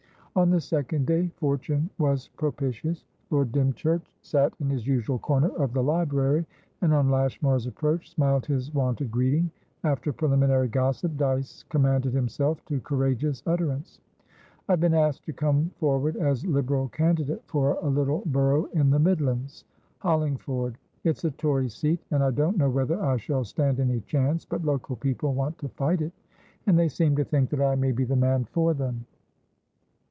On 0.33 0.49
the 0.49 0.61
second 0.61 1.07
day 1.07 1.27
fortune 1.35 1.89
was 1.97 2.29
propitious. 2.37 3.03
Lord 3.31 3.51
Dymchurch 3.51 4.09
sat 4.21 4.53
in 4.61 4.69
his 4.69 4.87
usual 4.87 5.19
corner 5.19 5.49
of 5.61 5.73
the 5.73 5.83
library, 5.83 6.45
and, 6.79 6.93
on 6.93 7.11
Lashmar's 7.11 7.67
approach, 7.67 8.09
smiled 8.11 8.45
his 8.45 8.73
wonted 8.73 9.11
greeting. 9.11 9.51
After 9.83 10.13
preliminary 10.13 10.69
gossip, 10.69 11.17
Dyce 11.17 11.63
commanded 11.67 12.13
himself 12.13 12.63
to 12.67 12.79
courageous 12.79 13.43
utterance. 13.45 13.99
"I 14.69 14.71
have 14.71 14.79
been 14.79 14.93
asked 14.93 15.25
to 15.25 15.33
come 15.33 15.69
forward 15.75 16.15
as 16.15 16.45
Liberal 16.47 16.87
candidate 16.87 17.41
for 17.47 17.73
a 17.81 17.89
little 17.89 18.23
borough 18.27 18.69
in 18.71 18.89
the 18.89 18.99
MidlandsHollingford. 18.99 20.75
It's 21.03 21.25
a 21.25 21.31
Tory 21.31 21.67
seat, 21.67 21.99
and 22.09 22.23
I 22.23 22.31
don't 22.31 22.55
know 22.55 22.69
whether 22.69 23.03
I 23.03 23.17
shall 23.17 23.43
stand 23.43 23.81
any 23.81 23.99
chance, 23.99 24.45
but 24.45 24.63
local 24.63 24.95
people 24.95 25.33
want 25.33 25.57
to 25.57 25.67
fight 25.67 25.99
it, 26.01 26.13
and 26.67 26.79
they 26.79 26.87
seem 26.87 27.17
to 27.17 27.25
think 27.25 27.49
that 27.49 27.61
I 27.61 27.75
may 27.75 27.91
be 27.91 28.05
the 28.05 28.15
man 28.15 28.45
for 28.45 28.73
them." 28.73 29.05